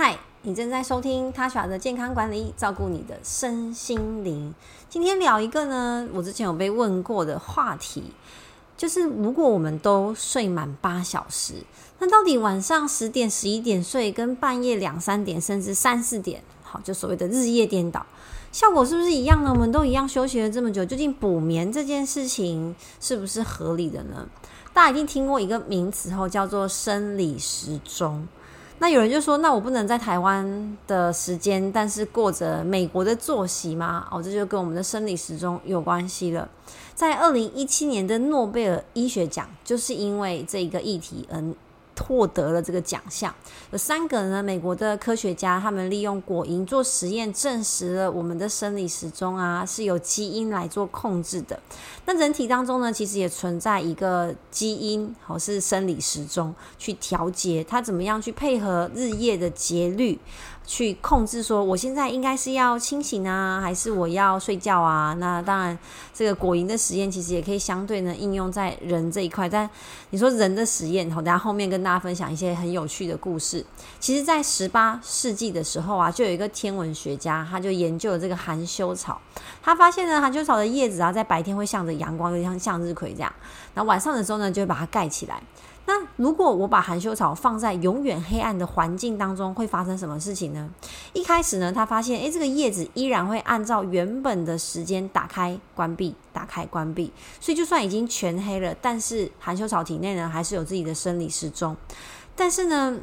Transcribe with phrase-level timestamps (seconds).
[0.00, 4.54] 嗨，你正在收听 Tasha 的健康管理，照顾你的身心灵。
[4.88, 8.12] 今天聊一个呢，我之前有被问过的话题，
[8.76, 11.54] 就是如果我们都睡满八小时，
[11.98, 18.06] 那到底晚上十点、十一点睡，跟半夜两三点甚至三四点，好，就所谓的日夜颠倒，
[18.52, 19.50] 效果是不是一样呢？
[19.52, 24.28] 我们都一样休息了这么久，究竟补眠这件事情是不是合理的呢？
[24.72, 28.28] 大家一定听过一个名词后，叫做生理时钟。
[28.78, 34.06] 那有人就说，那我不能在台湾的时间，但是过着美国的作息吗？
[34.10, 36.48] 哦，这就跟我们的生理时钟有关系了。
[36.94, 41.42] 在二零一七年的诺贝尔医学奖，就是因为这一个议题而。
[41.98, 43.34] 获得了这个奖项，
[43.70, 44.42] 有三个呢。
[44.42, 51.58] 美国的科学家他们利用果蝇做实验，证实了我们的生理时钟啊是由基因来做控制的。
[52.06, 60.18] 那人体当中呢，其实也存在一个基因，好是生理时钟去调节它怎么样去配合日夜的节律。
[60.68, 65.16] 去控制说，我现在应该是要清醒啊，还是我要睡觉啊？
[65.18, 65.76] 那当然，
[66.12, 69.48] 这个果蝇的实验其实也可以相对呢应用在人这一块。
[69.48, 69.68] 但
[70.10, 73.64] 你说人的实验，好，等下后面跟大家分享一些很有趣的故事。
[73.98, 79.18] 其实，在十八世纪的时候啊，就有一个天文学家，他就研究了这个含羞草。
[79.62, 83.32] 他发现呢，含羞草的叶子啊，在白天会向着阳光，有点像向日葵这样。
[83.72, 85.42] 然后晚上的时候呢，就会把它盖起来。
[85.88, 90.68] 那如果我把含羞草放在永远黑暗的环境当中，会发生什么事情呢？
[91.14, 101.74] 一开始呢，他发现，诶，这个叶子依然会按照原本的时间打开、关闭、打开、关闭，所以就算已经全黑了，但是含羞草体内呢，还是有自己的生理时钟。
[102.36, 102.98] 但是呢，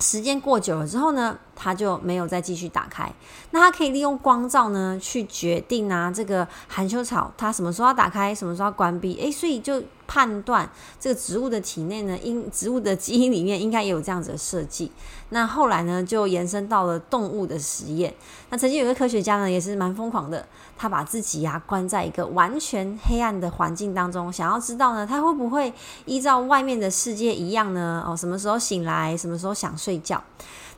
[0.00, 3.08] 时间过久了之后呢，它就没有再继续打开。
[3.52, 9.16] 那它可以利用光照呢，去决定啊，这个含羞草它什么时候要打开，什么时候要关闭。
[9.20, 9.80] 诶，所以就。
[10.06, 10.68] 判断
[11.00, 14.90] 这个植物的体内呢，因植物的基因里面应该也有这样子的设计。
[15.30, 18.14] 那后来呢，就延伸到了动物的实验。
[18.50, 20.46] 那曾经有个科学家呢，也是蛮疯狂的，
[20.78, 25.72] 他把自己呀关在一个完全黑暗的环境当中，想要知道呢，他会不会
[26.04, 28.04] 依照外面的世界一样呢？
[28.06, 30.22] 哦，什么时候醒来，什么时候想睡觉？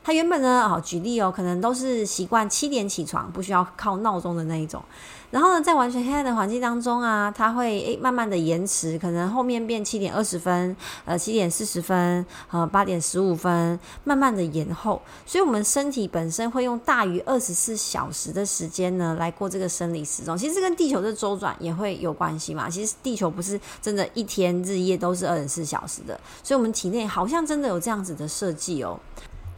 [0.03, 4.81] 他原本呢，哦，举例哦，可能都是习惯七点起床，不需要靠闹钟的那一种。
[5.29, 14.99] 然后呢，在完全黑暗的环境当中啊，它会诶慢慢的延迟，可能后面变七点二十分，呃七点四十分，呃八点十五分，慢慢的延后。
[15.27, 20.35] 所以，我们身体本身会用大于二十四小时的时间呢，来过这个生理时钟。
[20.35, 22.67] 其实这跟地球的周转也会有关系嘛。
[22.67, 28.99] 其实地球不是真的一天日夜都是二十四小时的，所以我们体内好像真的有这样子的设计哦。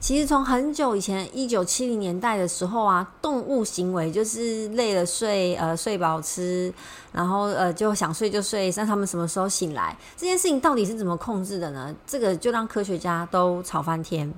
[0.02, 6.74] 其实从很久以前，一九七零年代的时候啊，动物行为就是累了睡，呃，睡饱吃，
[7.12, 11.96] 然后呃就想睡就睡，那他们什么时候醒来，这件事情到底是怎么控制的呢？
[12.08, 14.34] 这个就让科学家都吵翻天。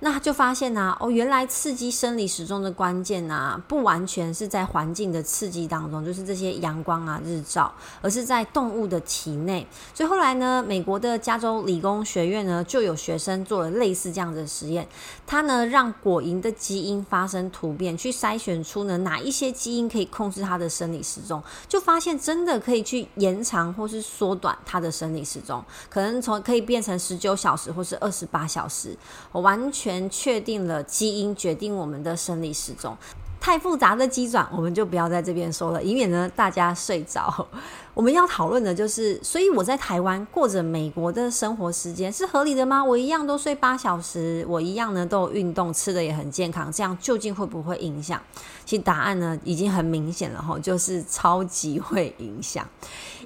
[0.00, 7.72] 那就发现呢，哦，原来刺激生理时钟的关键呢，不完全是在环境的刺激当中，就是这些阳光啊、日照，
[8.02, 9.66] 而是在动物的体内。
[9.94, 14.86] 所以后来呢，美国的加州理工学院呢，就有学生做了类似这样的实验，
[15.26, 28.94] 他呢让果蝇的基因发生突变，去筛选出呢哪一些基因可以控制它的生理时钟，就发现真的可以去延长或是缩短它的生理时钟，可能从可以变成十九小时或是二十八小时，
[29.32, 29.83] 我完全。
[29.84, 32.96] 全确定了基因决定我们的生理时钟，
[33.38, 37.46] 太复杂的机转我们就不要在这边说了，以免呢大家睡着。
[37.92, 42.82] 我们要讨论的就是，所以我在台湾过着美国的生活时间是合理的吗？
[42.82, 48.18] 我一样都睡八小时，我一样呢都有运动，吃的也很健康，这样究竟会不会影响？
[48.64, 52.66] 其实答案呢已经很明显了哈，就是超级会影响。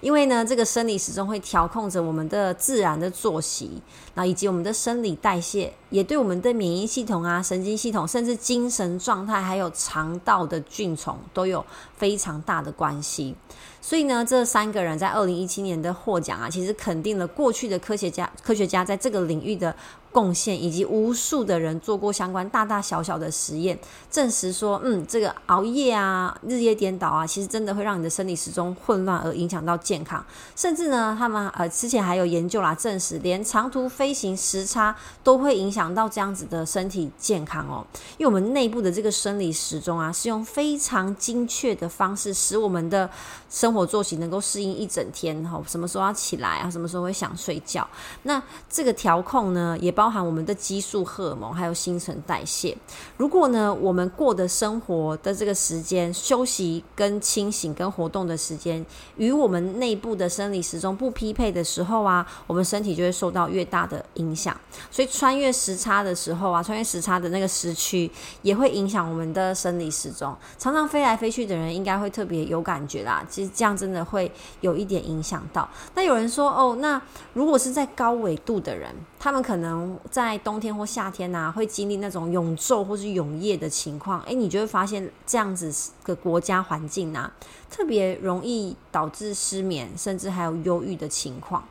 [0.01, 3.83] 因为呢，这个生理时钟会调控着我们的自然的作息，
[4.15, 11.65] 那以及我们的生理代谢，也对我们的免疫系统啊、神经系统，甚至精神状态，还有肠道的菌虫都有
[11.97, 13.35] 非常大的关系。
[13.81, 19.75] 所以呢，这三个人在二零一七年的获奖啊，其实肯定了过去的科学家科学家在这个领域的。
[20.19, 23.79] 贡献以及无数的人做过相关大大小小的实验，
[24.11, 30.25] 证实说，嗯，这个熬夜啊、日夜颠倒啊，其实真的会让你的生理时钟混乱，而影响到健康。
[30.57, 34.93] 甚至呢，他们呃之前还有研究啦，证实连长途飞行时差
[35.23, 37.87] 都会影响到这样子的身体健康哦。
[38.17, 43.09] 因为我们内部的这个生理时钟啊，是用非常精确的方式，使我们的
[43.49, 47.87] 生活作息能够适应一整天哈，什么时候要起来啊，什么时候会想睡觉。
[48.25, 50.08] 那这个调控呢，也包。
[50.09, 52.75] 包含我们的激素、荷尔蒙，还有新陈代谢。
[53.19, 58.83] 如果呢，我们过的生活的这个时间、休息跟清醒跟活动的时间，
[59.19, 64.59] 与我们内部的生理时钟不匹配的时候啊，我们身体就会受到越大的影响。
[64.91, 68.11] 所以穿越时差的时候啊，穿越时差的那个时区
[68.41, 70.35] 也会影响我们的生理时钟。
[70.57, 73.23] 常常飞来飞去的人，应该会特别有感觉啦。
[73.29, 74.33] 其实这样真的会
[74.63, 75.69] 有一点影响到。
[75.95, 76.99] 那有人说，哦，那
[77.35, 84.21] 如果是在高纬度的人，他们可能在冬天或夏天呐，会经历那种永昼或是永夜的情况。
[84.23, 85.75] 诶，你就会发现这样子
[86.05, 87.31] 的国家环境呐，
[87.69, 91.65] 特别容易导致失眠，甚至还有忧郁的情况。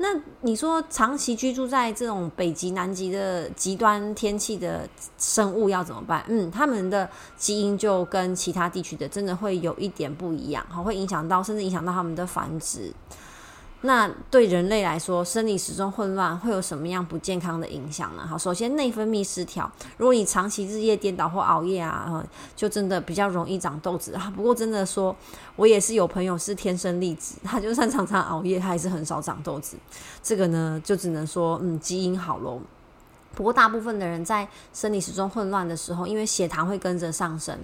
[0.00, 0.08] 那
[0.42, 6.24] 你说长期居住在这种北极、南极的极端天气的生物要怎么办？
[6.28, 12.92] 嗯，他们的基因就跟其他地区的真的会有一点不一样，好，会影响到，甚至影响到他们的繁殖。
[13.82, 18.26] 那对人类来说，生理时钟混乱会有什么样不健康的影响呢？
[18.26, 22.24] 好，首先内分泌失调，如果你长期日夜颠倒或熬夜啊，
[22.56, 24.32] 就真的比较容易长痘子啊。
[24.34, 25.14] 不过真的说，
[25.54, 29.76] 我也是有朋友是天生丽质， 他就算常常熬夜，他还是很少长痘子。
[30.24, 32.60] 这个呢，就只能说，嗯，基因好喽。
[33.36, 37.56] 不过大部分的人在生理时钟混乱的时候，因为血糖会跟着上升。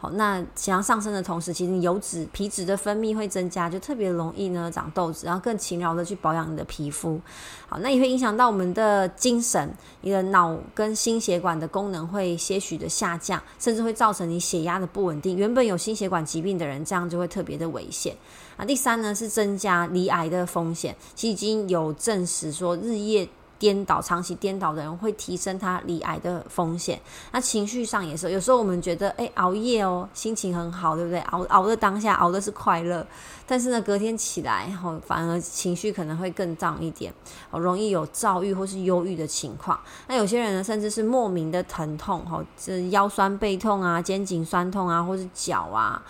[0.00, 7.20] 好，那血糖上升的同时，其实油脂、皮脂的分泌会增加，就特别容易呢长痘子，然后更勤劳的去保养你的皮肤。
[7.68, 15.36] 好，那也会影响到我们的精神，你的脑跟心血管的功能会些许的下降，甚至会造成你血压的不稳定。
[15.36, 18.14] 原本有心血管疾病的人，这样就会特别的危险。
[18.56, 23.28] 啊，第三呢是增加罹癌的风险，其实已经有证实说日夜。
[23.58, 27.00] 颠倒、长期颠倒的人会提升他罹癌的风险。
[27.32, 31.20] 那情绪上也是，有时候我们觉得，哎，熬夜哦，心情很好，对不对？
[31.20, 33.06] 熬熬的当下，熬的是快乐，
[33.46, 37.12] 但是呢，隔天起来后，反而情绪可能会更脏一点，
[37.50, 39.78] 哦容易有躁郁或是忧郁的情况。
[40.06, 46.02] 那有些人呢，甚至是莫名的疼痛，哈，这腰酸背痛啊，肩颈酸痛啊，或是脚啊。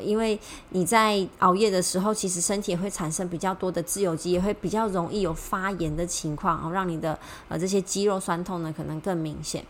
[0.00, 0.38] 因为
[0.70, 7.18] 你在熬夜的时候，其实身体也会产生比较多的自由基，也会比较容易有发炎的情况，然后，让你的
[7.48, 9.64] 呃这些肌肉酸痛呢可能更明显。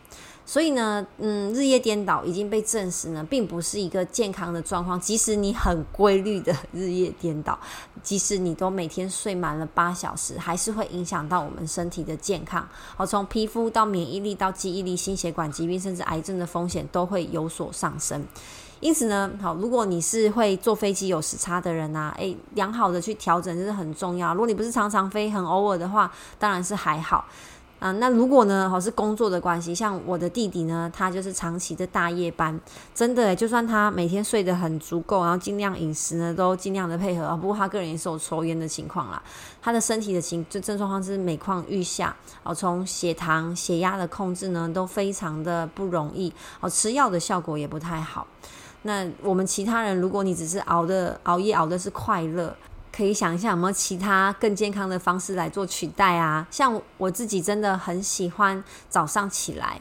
[0.46, 5.00] 所以呢，嗯，日夜颠倒已经被证实呢，并不是一个健康的状况。
[5.00, 7.58] 即使你很规律的日夜颠倒，
[8.02, 12.68] 即使你都每天睡满了八小时，还是会影响到我们身体的健康。
[12.94, 18.22] 好，从皮肤到免疫力到记忆力、心血管疾病，甚至癌症的风险都会有所上升。
[18.80, 24.34] 因此呢，好，如果你是会坐飞机有时差的人呐，诶，良好的去调整这是很重要。
[24.34, 27.24] 如果你不是常常飞，很偶尔的话，当然是还好。
[27.84, 32.58] 啊，那如果呢，好是工作的关系，像我的弟弟呢，他就是长期的大夜班，
[32.94, 37.36] 真的，就算他每天睡得很足够，然后尽量饮食呢，都尽量的配合啊。
[37.36, 39.22] 不过他个人也是有抽烟的情况啦，
[39.60, 48.26] 他的身体的情就症状况是每况愈下，哦，从血糖、血压的控制呢，都非常的不容易，哦，吃药的效果也不太好。
[48.84, 52.56] 那我们其他人，如果你只是熬的熬夜熬的是快乐，
[52.94, 56.46] 可以想一下有没有其他更健康的方式来做取代啊？
[56.48, 59.80] 像我自己真的很喜欢早上起来。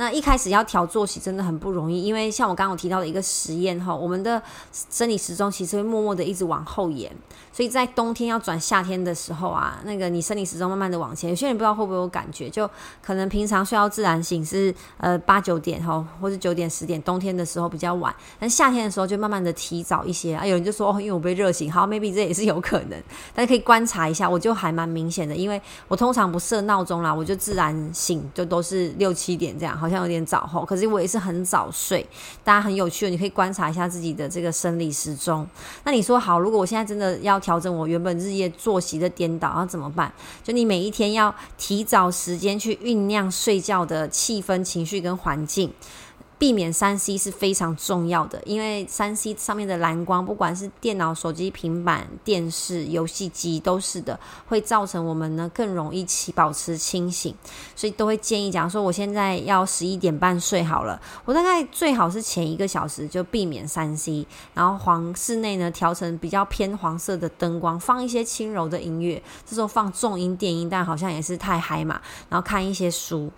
[0.00, 4.42] 那一开始要调作息真的很不容易，因为像我刚刚提到的一个实验哈，我们的
[4.72, 7.14] 生理时钟其实会默默的一直往后延，
[7.52, 12.66] 所以在冬天要转夏天的时候啊，那个你生理时钟慢慢的往前，有些人不知道会不会有感觉，就
[13.02, 20.46] 可能平常睡到自然醒是呃八九点哈，或是九点十点，冬天的时候比较晚，但夏天的时候就慢慢的提早一些啊。
[20.46, 22.98] 有人就说哦，因为我被热醒，好，maybe 这也是有可能，
[23.34, 29.78] 大家可以观察一下，我就还蛮明显的，因为我通常不设闹钟啦，我就自然醒，就都是六七点这样。
[29.78, 32.06] 哈好像有点早吼，可是我也是很早睡。
[32.42, 35.46] 大家很有趣，你可以观察一下自己的这个生理时钟。
[35.84, 40.12] 那你说好，如果我现在真的要调整我原本日夜作息的颠倒，要怎么办？
[40.42, 45.72] 就你每一天要提早时间去酝酿睡觉的气氛、情绪跟环境。
[46.40, 54.18] 避免三 C 是非常重要的，因为三 C 上面的蓝光，不管是电脑、手机、平板、电视、游戏机，都是的，
[54.48, 57.34] 会造成我们呢更容易起保持清醒，
[57.76, 73.30] 所以都会建议，假如说我现在要十一点半睡好了，我大概最好是前一个小时就避免三 C，然后黄室内呢调成比较偏黄色的灯光，放一些轻柔的音乐，这时候放重音电音，但好像也是太嗨嘛，然后看一些书。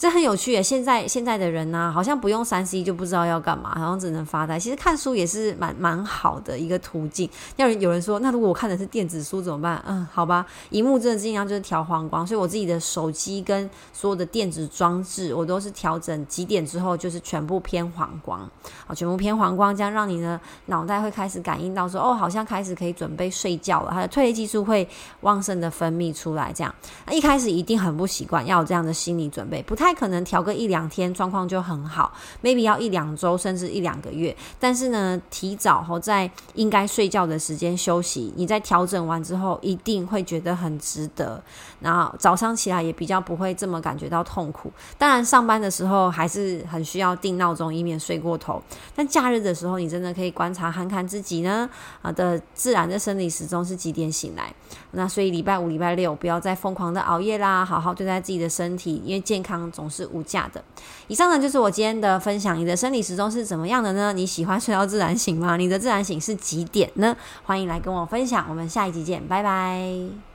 [0.00, 0.62] 这很有趣耶！
[0.62, 4.58] 现在现在的人呢，好像不用三 C 就不知道要干嘛，好像只能发呆。
[4.58, 7.28] 其实看书也是蛮蛮好的一个途径。
[7.56, 9.84] 要有人说，那如果我看的是电子书怎么办？
[9.86, 12.26] 嗯，好吧，荧幕真的尽量就是调黄光。
[12.26, 18.40] 所以我自己的手机跟所有的电子装置，我都是调整几点之后就是全部偏黄光，
[18.86, 23.90] 啊，全部偏黄光，这样让你的脑袋会开始感应到说，哦，好像开始可以准备睡觉了。
[23.92, 24.88] 它的褪黑激素会
[25.20, 26.74] 旺盛的分泌出来，这样。
[27.04, 29.89] 那一开始一定很不习惯，要有这样的心理准备，不太。
[29.92, 32.12] 可能调个一两天，状况就很好。
[32.42, 34.34] maybe 要一两周，甚至一两个月。
[34.58, 41.42] 但是呢，提早后在应该睡觉的时间休息，你在调整完之后，一定会觉得很值得。
[41.80, 44.70] 然后早上起来也比较不会这么感觉到痛苦。
[44.98, 48.62] 当然，上班的时候还是很需要定闹钟，以免睡过头。
[48.94, 51.68] 但假日的时候，你真的可以观察看看自己呢
[52.02, 54.52] 啊的自然的生理时钟是几点醒来。
[54.92, 59.70] 那所以礼拜五、礼拜六不要再疯狂的熬夜啦，好好对待自己的身体，因为健康。
[59.80, 60.62] 总是无价的。
[61.08, 62.58] 以上呢就是我今天的分享。
[62.58, 64.12] 你的生理时钟是怎么样的呢？
[64.12, 65.56] 你喜欢睡到自然醒吗？
[65.56, 67.16] 你的自然醒是几点呢？
[67.44, 68.44] 欢迎来跟我分享。
[68.50, 70.29] 我们下一集见，拜拜。